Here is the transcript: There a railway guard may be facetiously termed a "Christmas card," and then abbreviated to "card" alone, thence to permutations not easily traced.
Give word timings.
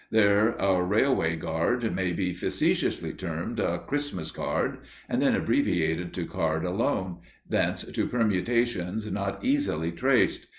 There 0.09 0.53
a 0.53 0.81
railway 0.81 1.35
guard 1.35 1.93
may 1.95 2.11
be 2.11 2.33
facetiously 2.33 3.13
termed 3.13 3.59
a 3.59 3.77
"Christmas 3.77 4.31
card," 4.31 4.79
and 5.07 5.21
then 5.21 5.35
abbreviated 5.35 6.11
to 6.15 6.25
"card" 6.25 6.65
alone, 6.65 7.19
thence 7.47 7.83
to 7.85 8.07
permutations 8.07 9.05
not 9.11 9.45
easily 9.45 9.91
traced. 9.91 10.47